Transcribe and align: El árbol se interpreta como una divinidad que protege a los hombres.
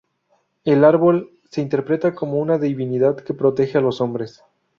El 0.63 0.83
árbol 0.83 1.29
se 1.51 1.61
interpreta 1.61 2.15
como 2.15 2.39
una 2.39 2.57
divinidad 2.57 3.17
que 3.17 3.35
protege 3.35 3.77
a 3.77 3.81
los 3.81 4.01
hombres. 4.01 4.41